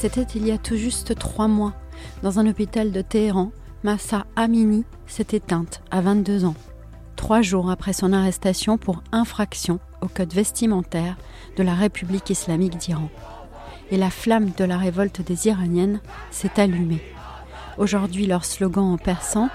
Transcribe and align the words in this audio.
C'était 0.00 0.22
il 0.36 0.46
y 0.46 0.52
a 0.52 0.58
tout 0.58 0.76
juste 0.76 1.18
trois 1.18 1.48
mois. 1.48 1.74
Dans 2.22 2.38
un 2.38 2.46
hôpital 2.46 2.92
de 2.92 3.02
Téhéran, 3.02 3.50
Massa 3.82 4.26
Amini 4.36 4.84
s'est 5.08 5.26
éteinte 5.32 5.82
à 5.90 6.00
22 6.00 6.44
ans. 6.44 6.54
Trois 7.16 7.42
jours 7.42 7.68
après 7.68 7.92
son 7.92 8.12
arrestation 8.12 8.78
pour 8.78 9.02
infraction 9.10 9.80
au 10.00 10.06
code 10.06 10.32
vestimentaire 10.32 11.16
de 11.56 11.64
la 11.64 11.74
République 11.74 12.30
islamique 12.30 12.76
d'Iran. 12.76 13.08
Et 13.90 13.96
la 13.96 14.10
flamme 14.10 14.52
de 14.56 14.62
la 14.62 14.78
révolte 14.78 15.20
des 15.20 15.48
Iraniennes 15.48 16.00
s'est 16.30 16.60
allumée. 16.60 17.02
Aujourd'hui, 17.76 18.28
leur 18.28 18.44
slogan 18.44 18.84
en 18.84 18.98
persan 18.98 19.48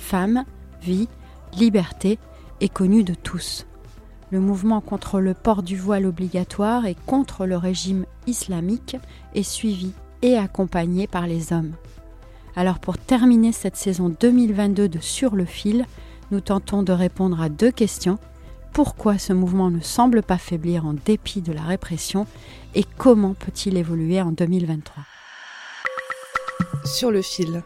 Femme, 0.00 0.44
vie, 0.82 1.08
liberté 1.52 2.18
est 2.60 2.68
connu 2.68 3.04
de 3.04 3.14
tous. 3.14 3.67
Le 4.30 4.40
mouvement 4.40 4.80
contre 4.80 5.20
le 5.20 5.32
port 5.32 5.62
du 5.62 5.76
voile 5.76 6.04
obligatoire 6.04 6.86
et 6.86 6.96
contre 7.06 7.46
le 7.46 7.56
régime 7.56 8.04
islamique 8.26 8.96
est 9.34 9.42
suivi 9.42 9.92
et 10.22 10.36
accompagné 10.36 11.06
par 11.06 11.26
les 11.26 11.52
hommes. 11.52 11.72
Alors 12.54 12.78
pour 12.78 12.98
terminer 12.98 13.52
cette 13.52 13.76
saison 13.76 14.08
2022 14.08 14.88
de 14.88 14.98
Sur 14.98 15.34
le 15.34 15.44
fil, 15.44 15.86
nous 16.30 16.40
tentons 16.40 16.82
de 16.82 16.92
répondre 16.92 17.40
à 17.40 17.48
deux 17.48 17.70
questions. 17.70 18.18
Pourquoi 18.72 19.16
ce 19.16 19.32
mouvement 19.32 19.70
ne 19.70 19.80
semble 19.80 20.22
pas 20.22 20.38
faiblir 20.38 20.84
en 20.84 20.92
dépit 20.92 21.40
de 21.40 21.52
la 21.52 21.62
répression 21.62 22.26
et 22.74 22.84
comment 22.98 23.34
peut-il 23.34 23.76
évoluer 23.76 24.20
en 24.20 24.32
2023 24.32 25.04
Sur 26.84 27.10
le 27.10 27.22
fil. 27.22 27.62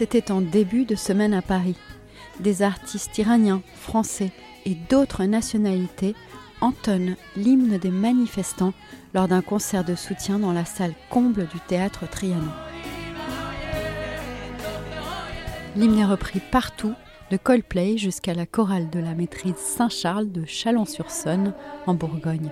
C'était 0.00 0.32
en 0.32 0.40
début 0.40 0.86
de 0.86 0.94
semaine 0.94 1.34
à 1.34 1.42
Paris. 1.42 1.76
Des 2.38 2.62
artistes 2.62 3.18
iraniens, 3.18 3.60
français 3.74 4.30
et 4.64 4.74
d'autres 4.88 5.26
nationalités 5.26 6.14
entonnent 6.62 7.16
l'hymne 7.36 7.76
des 7.76 7.90
manifestants 7.90 8.72
lors 9.12 9.28
d'un 9.28 9.42
concert 9.42 9.84
de 9.84 9.94
soutien 9.94 10.38
dans 10.38 10.54
la 10.54 10.64
salle 10.64 10.94
comble 11.10 11.48
du 11.48 11.60
théâtre 11.68 12.08
Trianon. 12.08 12.48
L'hymne 15.76 15.98
est 15.98 16.06
repris 16.06 16.40
partout, 16.50 16.94
de 17.30 17.36
Coldplay 17.36 17.98
jusqu'à 17.98 18.32
la 18.32 18.46
chorale 18.46 18.88
de 18.88 19.00
la 19.00 19.12
maîtrise 19.12 19.56
Saint-Charles 19.56 20.32
de 20.32 20.46
Chalon-sur-Saône, 20.46 21.52
en 21.86 21.92
Bourgogne. 21.92 22.50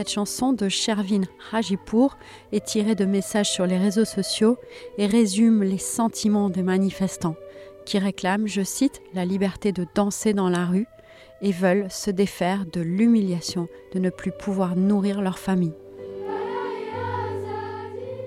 Cette 0.00 0.12
chanson 0.12 0.54
de 0.54 0.70
Shervin 0.70 1.24
Hajipour 1.52 2.16
est 2.52 2.64
tirée 2.64 2.94
de 2.94 3.04
messages 3.04 3.50
sur 3.50 3.66
les 3.66 3.76
réseaux 3.76 4.06
sociaux 4.06 4.56
et 4.96 5.04
résume 5.04 5.62
les 5.62 5.76
sentiments 5.76 6.48
des 6.48 6.62
manifestants 6.62 7.36
qui 7.84 7.98
réclament, 7.98 8.46
je 8.46 8.62
cite, 8.62 9.02
la 9.12 9.26
liberté 9.26 9.72
de 9.72 9.86
danser 9.94 10.32
dans 10.32 10.48
la 10.48 10.64
rue 10.64 10.86
et 11.42 11.52
veulent 11.52 11.90
se 11.90 12.10
défaire 12.10 12.64
de 12.64 12.80
l'humiliation 12.80 13.68
de 13.92 13.98
ne 13.98 14.08
plus 14.08 14.32
pouvoir 14.32 14.74
nourrir 14.74 15.20
leur 15.20 15.38
famille. 15.38 15.74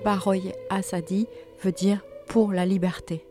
Baroy 0.04 0.52
Asadi 0.70 1.26
veut 1.60 1.72
dire 1.72 2.04
pour 2.28 2.52
la 2.52 2.66
liberté. 2.66 3.26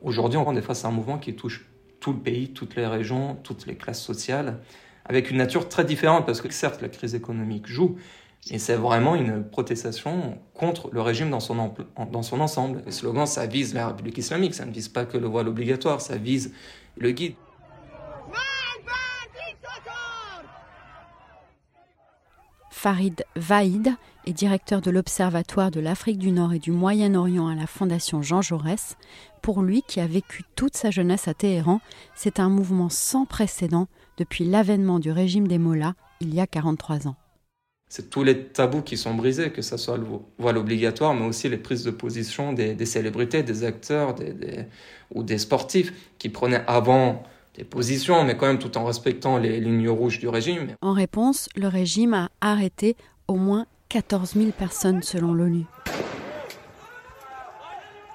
Aujourd'hui, 0.00 0.38
on 0.38 0.54
est 0.54 0.62
face 0.62 0.84
à 0.84 0.88
un 0.88 0.92
mouvement 0.92 1.18
qui 1.18 1.34
touche 1.34 1.68
tout 1.98 2.12
le 2.12 2.20
pays, 2.20 2.52
toutes 2.52 2.76
les 2.76 2.86
régions, 2.86 3.36
toutes 3.42 3.66
les 3.66 3.74
classes 3.74 4.00
sociales 4.00 4.60
avec 5.08 5.30
une 5.30 5.38
nature 5.38 5.68
très 5.68 5.84
différente, 5.84 6.26
parce 6.26 6.40
que 6.40 6.52
certes, 6.52 6.82
la 6.82 6.88
crise 6.88 7.14
économique 7.14 7.66
joue, 7.66 7.96
mais 8.50 8.58
c'est 8.58 8.76
vraiment 8.76 9.14
une 9.14 9.42
protestation 9.44 10.38
contre 10.54 10.90
le 10.92 11.00
régime 11.00 11.30
dans 11.30 11.40
son, 11.40 11.58
ensemble. 12.40 12.82
Le 12.84 12.92
slogan, 12.92 13.26
ça 13.26 13.46
vise 13.46 13.74
la 13.74 13.88
République 13.88 14.18
islamique, 14.18 14.54
ça 14.54 14.64
ne 14.64 14.72
vise 14.72 14.88
pas 14.88 15.04
que 15.04 15.18
le 15.18 15.26
voile 15.26 15.48
obligatoire, 15.48 16.00
ça 16.00 16.16
vise 16.16 16.52
le 16.96 17.10
guide. 17.10 17.34
Farid 22.70 23.24
Vaïd 23.34 23.96
est 24.24 24.32
directeur 24.32 24.80
de 24.80 24.92
l'Observatoire 24.92 25.72
de 25.72 25.80
l'Afrique 25.80 26.18
du 26.18 26.30
Nord 26.30 26.52
et 26.52 26.60
du 26.60 26.70
Moyen-Orient 26.70 27.48
à 27.48 27.56
la 27.56 27.66
Fondation 27.66 28.22
Jean 28.22 28.40
Jaurès. 28.40 28.96
Pour 29.42 29.62
lui, 29.62 29.82
qui 29.82 29.98
a 29.98 30.06
vécu 30.06 30.44
toute 30.54 30.76
sa 30.76 30.92
jeunesse 30.92 31.26
à 31.26 31.34
Téhéran, 31.34 31.80
c'est 32.14 32.38
un 32.38 32.48
mouvement 32.48 32.88
sans 32.88 33.26
précédent 33.26 33.88
depuis 34.18 34.44
l'avènement 34.44 34.98
du 34.98 35.10
régime 35.10 35.48
des 35.48 35.58
Mollahs 35.58 35.94
il 36.20 36.34
y 36.34 36.40
a 36.40 36.46
43 36.46 37.08
ans. 37.08 37.16
C'est 37.88 38.10
tous 38.10 38.22
les 38.22 38.44
tabous 38.44 38.82
qui 38.82 38.98
sont 38.98 39.14
brisés, 39.14 39.50
que 39.50 39.62
ce 39.62 39.78
soit 39.78 39.96
le 39.96 40.04
voile 40.38 40.58
obligatoire, 40.58 41.14
mais 41.14 41.24
aussi 41.24 41.48
les 41.48 41.56
prises 41.56 41.84
de 41.84 41.90
position 41.90 42.52
des, 42.52 42.84
célébrités, 42.84 43.42
des 43.42 43.64
acteurs 43.64 44.14
ou 45.14 45.22
des 45.22 45.38
sportifs 45.38 45.94
qui 46.18 46.28
prenaient 46.28 46.64
avant 46.66 47.22
des 47.56 47.64
positions, 47.64 48.24
mais 48.24 48.36
quand 48.36 48.46
même 48.46 48.58
tout 48.58 48.76
en 48.76 48.84
respectant 48.84 49.38
les 49.38 49.58
lignes 49.58 49.88
rouges 49.88 50.18
du 50.18 50.28
régime. 50.28 50.74
En 50.82 50.92
réponse, 50.92 51.48
le 51.56 51.68
régime 51.68 52.12
a 52.12 52.28
arrêté 52.42 52.94
au 53.26 53.36
moins 53.36 53.64
14 53.88 54.34
000 54.34 54.50
personnes 54.50 55.02
selon 55.02 55.32
l'ONU. 55.32 55.64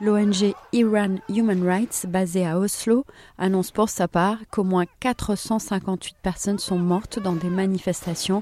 L'ONG 0.02 0.56
Iran 0.72 1.18
Human 1.30 1.64
Rights, 1.64 2.08
basée 2.08 2.46
à 2.46 2.58
Oslo, 2.58 3.06
annonce 3.38 3.70
pour 3.70 3.90
sa 3.90 4.08
part 4.08 4.38
qu'au 4.52 4.64
moins 4.64 4.86
458 5.00 6.16
personnes 6.22 6.58
sont 6.58 6.80
mortes 6.80 7.20
dans 7.20 7.36
des 7.36 7.50
manifestations. 7.50 8.42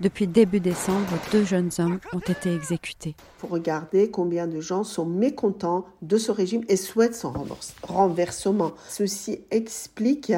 Depuis 0.00 0.26
début 0.26 0.60
décembre, 0.60 1.12
deux 1.30 1.44
jeunes 1.44 1.70
hommes 1.78 2.00
ont 2.14 2.20
été 2.20 2.54
exécutés. 2.54 3.14
Pour 3.36 3.50
regarder 3.50 4.10
combien 4.10 4.46
de 4.46 4.58
gens 4.58 4.82
sont 4.82 5.04
mécontents 5.04 5.84
de 6.00 6.16
ce 6.16 6.32
régime 6.32 6.64
et 6.68 6.76
souhaitent 6.76 7.14
son 7.14 7.34
renversement. 7.82 8.72
Ceci 8.88 9.40
explique 9.50 10.32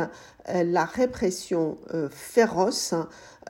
euh, 0.48 0.64
la 0.64 0.84
répression 0.84 1.78
euh, 1.94 2.08
féroce 2.10 2.92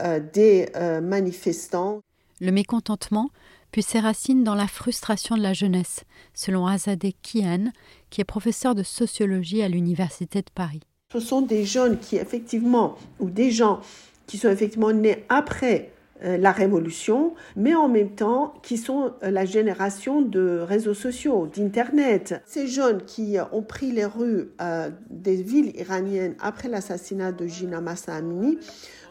euh, 0.00 0.20
des 0.20 0.68
manifestants. 1.02 2.02
Le 2.42 2.52
mécontentement 2.52 3.30
puis 3.72 3.82
ses 3.82 3.98
racines 3.98 4.44
dans 4.44 4.54
la 4.54 4.68
frustration 4.68 5.36
de 5.36 5.42
la 5.42 5.54
jeunesse, 5.54 6.04
selon 6.34 6.66
Azadeh 6.66 7.14
Kian, 7.22 7.72
qui 8.10 8.20
est 8.20 8.24
professeur 8.24 8.74
de 8.74 8.82
sociologie 8.82 9.62
à 9.62 9.68
l'Université 9.68 10.40
de 10.40 10.50
Paris. 10.54 10.82
Ce 11.12 11.20
sont 11.20 11.42
des 11.42 11.64
jeunes 11.64 11.98
qui, 11.98 12.16
effectivement, 12.16 12.96
ou 13.18 13.30
des 13.30 13.50
gens 13.50 13.80
qui 14.26 14.38
sont 14.38 14.50
effectivement 14.50 14.92
nés 14.92 15.24
après 15.28 15.90
euh, 16.24 16.36
la 16.36 16.52
révolution, 16.52 17.34
mais 17.56 17.74
en 17.74 17.88
même 17.88 18.10
temps 18.10 18.54
qui 18.62 18.76
sont 18.76 19.12
euh, 19.22 19.30
la 19.30 19.44
génération 19.44 20.22
de 20.22 20.60
réseaux 20.60 20.94
sociaux, 20.94 21.48
d'Internet. 21.54 22.42
Ces 22.46 22.68
jeunes 22.68 23.02
qui 23.02 23.36
ont 23.50 23.62
pris 23.62 23.90
les 23.90 24.04
rues 24.04 24.50
euh, 24.60 24.90
des 25.10 25.42
villes 25.42 25.72
iraniennes 25.76 26.36
après 26.40 26.68
l'assassinat 26.68 27.32
de 27.32 27.46
Gina 27.46 27.80
Massa 27.80 28.14
Amini 28.14 28.58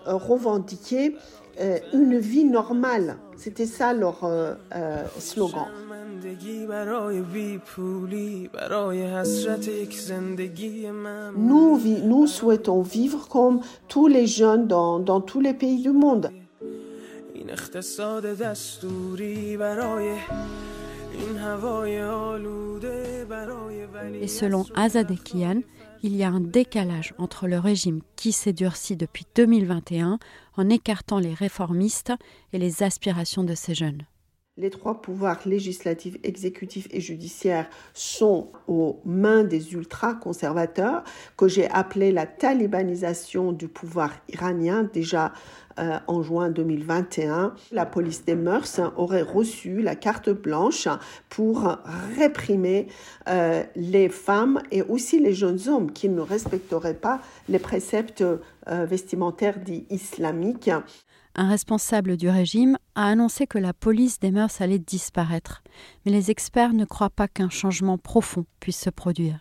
revendiquaient 0.05 1.13
une 1.93 2.17
vie 2.17 2.45
normale. 2.45 3.17
C'était 3.37 3.65
ça 3.65 3.93
leur 3.93 4.19
slogan. 5.19 5.65
Nous, 11.35 12.27
souhaitons 12.27 12.81
vivre 12.81 13.27
comme 13.27 13.61
tous 13.87 14.07
les 14.07 14.27
jeunes 14.27 14.67
dans 14.67 15.21
tous 15.21 15.41
les 15.41 15.53
pays 15.53 15.81
du 15.81 15.91
monde. 15.91 16.31
Et 24.21 24.27
selon 24.27 24.65
Azadekian, 24.75 25.61
il 26.03 26.15
y 26.15 26.23
a 26.23 26.29
un 26.29 26.39
décalage 26.39 27.13
entre 27.17 27.47
le 27.47 27.59
régime 27.59 28.01
qui 28.15 28.31
s'est 28.31 28.53
durci 28.53 28.95
depuis 28.95 29.25
2021 29.35 30.19
en 30.57 30.69
écartant 30.69 31.19
les 31.19 31.33
réformistes 31.33 32.13
et 32.53 32.57
les 32.57 32.83
aspirations 32.83 33.43
de 33.43 33.55
ces 33.55 33.75
jeunes. 33.75 34.05
Les 34.57 34.69
trois 34.69 35.01
pouvoirs 35.01 35.39
législatifs, 35.45 36.17
exécutifs 36.23 36.89
et 36.91 36.99
judiciaires 36.99 37.69
sont 37.93 38.51
aux 38.67 38.99
mains 39.05 39.45
des 39.45 39.71
ultra-conservateurs, 39.71 41.05
que 41.37 41.47
j'ai 41.47 41.69
appelé 41.69 42.11
la 42.11 42.25
talibanisation 42.25 43.53
du 43.53 43.69
pouvoir 43.69 44.11
iranien 44.27 44.89
déjà 44.91 45.31
euh, 45.79 45.99
en 46.07 46.21
juin 46.21 46.49
2021. 46.49 47.55
La 47.71 47.85
police 47.85 48.25
des 48.25 48.35
mœurs 48.35 48.81
aurait 48.97 49.21
reçu 49.21 49.81
la 49.81 49.95
carte 49.95 50.29
blanche 50.29 50.89
pour 51.29 51.77
réprimer 52.17 52.87
euh, 53.29 53.63
les 53.77 54.09
femmes 54.09 54.61
et 54.69 54.81
aussi 54.81 55.21
les 55.21 55.33
jeunes 55.33 55.69
hommes 55.69 55.93
qui 55.93 56.09
ne 56.09 56.19
respecteraient 56.19 56.93
pas 56.93 57.21
les 57.47 57.59
préceptes 57.59 58.21
euh, 58.21 58.85
vestimentaires 58.85 59.59
dits 59.59 59.85
islamiques 59.89 60.69
un 61.35 61.49
responsable 61.49 62.17
du 62.17 62.29
régime 62.29 62.77
a 62.95 63.07
annoncé 63.07 63.47
que 63.47 63.57
la 63.57 63.73
police 63.73 64.19
des 64.19 64.31
mœurs 64.31 64.61
allait 64.61 64.79
disparaître, 64.79 65.63
mais 66.05 66.11
les 66.11 66.31
experts 66.31 66.73
ne 66.73 66.85
croient 66.85 67.09
pas 67.09 67.27
qu'un 67.27 67.49
changement 67.49 67.97
profond 67.97 68.45
puisse 68.59 68.79
se 68.79 68.89
produire. 68.89 69.39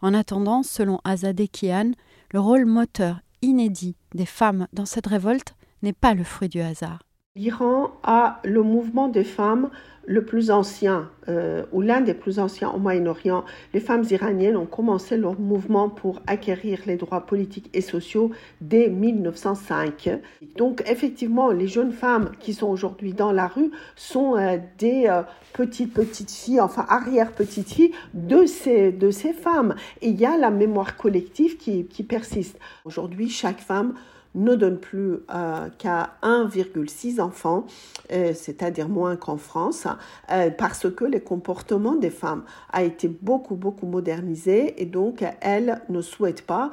En 0.00 0.12
attendant, 0.12 0.62
selon 0.62 1.00
Azadeh 1.04 1.48
Kian, 1.48 1.92
le 2.32 2.40
rôle 2.40 2.66
moteur 2.66 3.20
inédit 3.42 3.96
des 4.14 4.26
femmes 4.26 4.66
dans 4.72 4.86
cette 4.86 5.06
révolte 5.06 5.54
n'est 5.82 5.92
pas 5.92 6.14
le 6.14 6.24
fruit 6.24 6.48
du 6.48 6.60
hasard. 6.60 7.00
L'Iran 7.36 7.90
a 8.04 8.38
le 8.44 8.62
mouvement 8.62 9.08
des 9.08 9.24
femmes 9.24 9.70
le 10.06 10.24
plus 10.24 10.52
ancien, 10.52 11.10
euh, 11.28 11.64
ou 11.72 11.80
l'un 11.80 12.00
des 12.00 12.14
plus 12.14 12.38
anciens 12.38 12.70
au 12.70 12.78
Moyen-Orient. 12.78 13.44
Les 13.72 13.80
femmes 13.80 14.04
iraniennes 14.08 14.56
ont 14.56 14.66
commencé 14.66 15.16
leur 15.16 15.40
mouvement 15.40 15.88
pour 15.88 16.22
acquérir 16.28 16.78
les 16.86 16.94
droits 16.94 17.26
politiques 17.26 17.70
et 17.74 17.80
sociaux 17.80 18.30
dès 18.60 18.88
1905. 18.88 20.20
Donc 20.56 20.84
effectivement, 20.88 21.50
les 21.50 21.66
jeunes 21.66 21.90
femmes 21.90 22.30
qui 22.38 22.54
sont 22.54 22.68
aujourd'hui 22.68 23.14
dans 23.14 23.32
la 23.32 23.48
rue 23.48 23.72
sont 23.96 24.36
euh, 24.36 24.58
des 24.78 25.06
euh, 25.08 25.22
petites 25.54 25.92
petites 25.92 26.30
filles, 26.30 26.60
enfin 26.60 26.86
arrière-petites 26.88 27.72
filles 27.72 27.94
de 28.12 28.46
ces, 28.46 28.92
de 28.92 29.10
ces 29.10 29.32
femmes. 29.32 29.74
Et 30.02 30.10
il 30.10 30.20
y 30.20 30.24
a 30.24 30.38
la 30.38 30.52
mémoire 30.52 30.96
collective 30.96 31.56
qui, 31.56 31.86
qui 31.86 32.04
persiste. 32.04 32.60
Aujourd'hui, 32.84 33.28
chaque 33.28 33.58
femme 33.58 33.94
ne 34.34 34.54
donne 34.54 34.78
plus 34.78 35.18
euh, 35.34 35.68
qu'à 35.78 36.14
1,6 36.22 37.20
enfants, 37.20 37.66
euh, 38.12 38.32
c'est-à-dire 38.34 38.88
moins 38.88 39.16
qu'en 39.16 39.36
France, 39.36 39.86
euh, 40.30 40.50
parce 40.50 40.90
que 40.90 41.04
le 41.04 41.20
comportement 41.20 41.94
des 41.94 42.10
femmes 42.10 42.42
a 42.72 42.82
été 42.82 43.08
beaucoup, 43.08 43.54
beaucoup 43.54 43.86
modernisé 43.86 44.80
et 44.82 44.86
donc 44.86 45.24
elles 45.40 45.82
ne 45.88 46.00
souhaitent 46.00 46.46
pas 46.46 46.70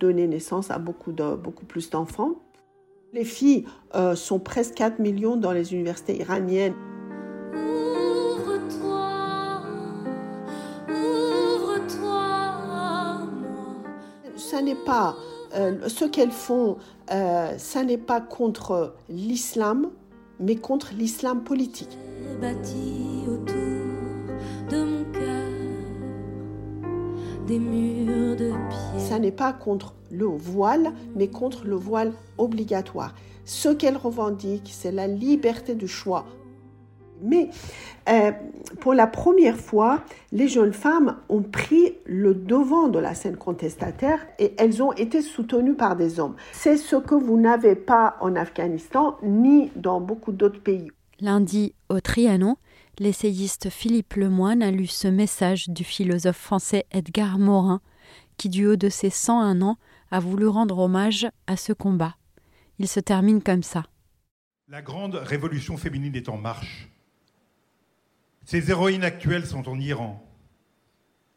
donner 0.00 0.26
naissance 0.26 0.70
à 0.70 0.78
beaucoup, 0.78 1.12
de, 1.12 1.34
beaucoup 1.34 1.64
plus 1.64 1.90
d'enfants. 1.90 2.32
Les 3.12 3.24
filles 3.24 3.66
sont 4.14 4.38
presque 4.38 4.74
4 4.74 4.98
millions 4.98 5.36
dans 5.36 5.52
les 5.52 5.72
universités 5.74 6.16
iraniennes. 6.16 6.74
Ça 14.36 14.62
n'est 14.62 14.74
pas 14.74 15.16
euh, 15.54 15.88
ce 15.88 16.04
qu'elles 16.04 16.30
font, 16.30 16.76
euh, 17.10 17.56
ça 17.58 17.84
n'est 17.84 17.98
pas 17.98 18.20
contre 18.20 18.94
l'islam, 19.08 19.90
mais 20.40 20.56
contre 20.56 20.92
l'islam 20.96 21.44
politique. 21.44 21.98
des 27.46 27.58
murs 27.58 28.36
de 28.36 28.52
Ça 28.98 29.18
n'est 29.18 29.30
pas 29.30 29.52
contre 29.52 29.94
le 30.10 30.24
voile, 30.24 30.92
mais 31.14 31.28
contre 31.28 31.66
le 31.66 31.76
voile 31.76 32.12
obligatoire. 32.38 33.14
Ce 33.44 33.68
qu'elles 33.68 33.96
revendiquent, 33.96 34.70
c'est 34.72 34.92
la 34.92 35.06
liberté 35.06 35.74
du 35.74 35.86
choix 35.86 36.24
mais 37.22 37.48
euh, 38.08 38.32
pour 38.80 38.94
la 38.94 39.06
première 39.06 39.56
fois, 39.56 40.02
les 40.32 40.48
jeunes 40.48 40.72
femmes 40.72 41.16
ont 41.28 41.42
pris 41.42 41.94
le 42.04 42.34
devant 42.34 42.88
de 42.88 42.98
la 42.98 43.14
scène 43.14 43.36
contestataire 43.36 44.26
et 44.38 44.54
elles 44.58 44.82
ont 44.82 44.92
été 44.92 45.22
soutenues 45.22 45.74
par 45.74 45.96
des 45.96 46.20
hommes. 46.20 46.36
C'est 46.52 46.76
ce 46.76 46.96
que 46.96 47.14
vous 47.14 47.38
n'avez 47.38 47.74
pas 47.74 48.16
en 48.20 48.36
Afghanistan 48.36 49.16
ni 49.22 49.70
dans 49.76 50.00
beaucoup 50.00 50.32
d'autres 50.32 50.60
pays. 50.60 50.90
Lundi, 51.20 51.74
au 51.88 52.00
Trianon, 52.00 52.56
l'essayiste 52.98 53.70
Philippe 53.70 54.14
Lemoine 54.14 54.62
a 54.62 54.70
lu 54.70 54.86
ce 54.86 55.08
message 55.08 55.68
du 55.68 55.84
philosophe 55.84 56.38
français 56.38 56.84
Edgar 56.90 57.38
Morin, 57.38 57.80
qui 58.36 58.48
du 58.48 58.66
haut 58.66 58.76
de 58.76 58.88
ses 58.88 59.10
101 59.10 59.62
ans 59.62 59.76
a 60.10 60.20
voulu 60.20 60.46
rendre 60.46 60.78
hommage 60.78 61.26
à 61.46 61.56
ce 61.56 61.72
combat. 61.72 62.16
Il 62.78 62.88
se 62.88 63.00
termine 63.00 63.42
comme 63.42 63.62
ça. 63.62 63.84
La 64.68 64.82
grande 64.82 65.14
révolution 65.14 65.76
féminine 65.76 66.16
est 66.16 66.28
en 66.28 66.36
marche. 66.36 66.88
Ces 68.46 68.70
héroïnes 68.70 69.04
actuelles 69.04 69.46
sont 69.46 69.70
en 69.70 69.80
Iran. 69.80 70.22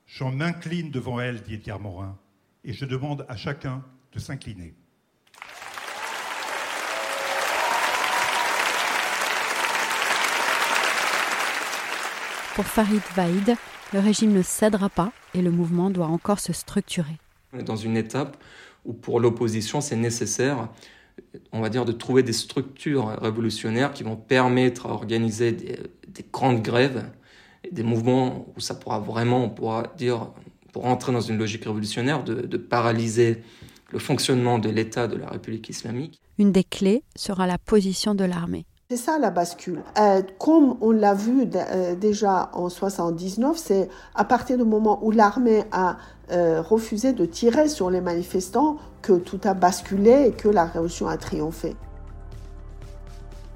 Je 0.06 0.26
m'incline 0.26 0.92
devant 0.92 1.22
elles, 1.22 1.42
dit 1.42 1.54
Edgar 1.54 1.80
Morin, 1.80 2.18
et 2.66 2.74
je 2.74 2.84
demande 2.84 3.26
à 3.30 3.38
chacun 3.38 3.82
de 4.12 4.20
s'incliner. 4.20 4.74
Pour 12.56 12.66
Farid 12.66 13.02
Vaïd, 13.16 13.56
le 13.94 14.00
régime 14.00 14.34
ne 14.34 14.42
cédera 14.42 14.90
pas 14.90 15.14
et 15.34 15.42
le 15.42 15.52
mouvement 15.52 15.90
doit 15.90 16.08
encore 16.08 16.40
se 16.40 16.52
structurer. 16.52 17.18
On 17.54 17.60
est 17.60 17.64
dans 17.64 17.78
une 17.78 17.96
étape 17.96 18.36
où 18.84 18.92
pour 18.92 19.22
l'opposition, 19.22 19.80
c'est 19.80 19.96
nécessaire, 19.96 20.68
on 21.54 21.62
va 21.62 21.70
dire, 21.70 21.86
de 21.86 21.94
trouver 21.94 22.24
des 22.24 22.34
structures 22.34 23.08
révolutionnaires 23.22 23.94
qui 23.94 24.04
vont 24.04 24.18
permettre 24.18 24.88
à 24.88 24.90
organiser 24.90 25.54
des, 25.54 25.78
des 26.18 26.26
grandes 26.32 26.62
grèves, 26.62 27.06
et 27.64 27.72
des 27.72 27.84
mouvements 27.84 28.48
où 28.56 28.60
ça 28.60 28.76
pourra 28.76 29.00
vraiment, 29.00 29.44
on 29.44 29.50
pourra 29.50 29.84
dire, 29.98 30.32
pour 30.74 30.86
entrer 30.86 31.12
dans 31.12 31.22
une 31.22 31.38
logique 31.38 31.66
révolutionnaire, 31.66 32.24
de, 32.24 32.58
paralyser 32.58 33.44
le 33.92 34.00
fonctionnement 34.00 34.60
de 34.60 34.70
l'État 34.70 35.08
de 35.08 35.16
la 35.16 35.30
République 35.30 35.70
islamique. 35.70 36.20
Une 36.38 36.52
des 36.52 36.64
clés 36.64 37.04
sera 37.16 37.48
la 37.48 37.58
position 37.58 38.16
de 38.16 38.26
l'armée. 38.26 38.66
C'est 38.90 38.98
ça 38.98 39.20
la 39.20 39.32
bascule. 39.32 39.82
Euh, 39.98 40.22
comme 40.40 40.78
on 40.80 40.92
l'a 40.92 41.14
vu 41.14 41.46
euh, 41.56 41.96
déjà 41.96 42.50
en 42.54 42.70
79, 42.70 43.58
c'est 43.58 43.90
à 44.16 44.24
partir 44.24 44.58
du 44.58 44.64
moment 44.64 45.00
où 45.04 45.12
l'armée 45.12 45.64
a 45.72 45.98
euh, 46.32 46.62
refusé 46.62 47.12
de 47.12 47.26
tirer 47.26 47.68
sur 47.68 47.90
les 47.90 48.00
manifestants 48.00 48.78
que 49.02 49.14
tout 49.14 49.42
a 49.44 49.54
basculé 49.54 50.28
et 50.28 50.32
que 50.32 50.48
la 50.48 50.66
révolution 50.66 51.08
a 51.08 51.18
triomphé. 51.18 51.76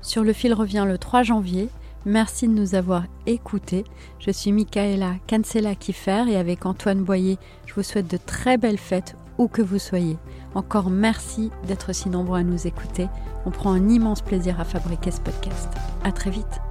Sur 0.01 0.23
le 0.23 0.33
fil 0.33 0.53
revient 0.53 0.83
le 0.85 0.97
3 0.97 1.23
janvier 1.23 1.69
Merci 2.05 2.47
de 2.47 2.53
nous 2.53 2.73
avoir 2.73 3.03
écoutés. 3.27 3.83
Je 4.19 4.31
suis 4.31 4.51
Michaela 4.51 5.15
Cancela 5.29 5.75
Kiffer 5.75 6.23
et 6.29 6.35
avec 6.35 6.65
Antoine 6.65 7.03
Boyer, 7.03 7.37
je 7.67 7.75
vous 7.75 7.83
souhaite 7.83 8.09
de 8.09 8.17
très 8.17 8.57
belles 8.57 8.79
fêtes 8.79 9.15
où 9.37 9.47
que 9.47 9.61
vous 9.61 9.79
soyez. 9.79 10.17
Encore 10.55 10.89
merci 10.89 11.51
d'être 11.67 11.93
si 11.93 12.09
nombreux 12.09 12.39
à 12.39 12.43
nous 12.43 12.67
écouter. 12.67 13.07
On 13.45 13.51
prend 13.51 13.71
un 13.71 13.89
immense 13.89 14.21
plaisir 14.21 14.59
à 14.59 14.65
fabriquer 14.65 15.11
ce 15.11 15.21
podcast. 15.21 15.69
À 16.03 16.11
très 16.11 16.31
vite. 16.31 16.70